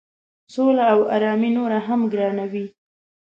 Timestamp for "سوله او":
0.53-0.99